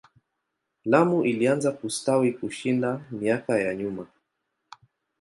[0.85, 4.07] Lamu ilianza kustawi kushinda miaka ya nyuma.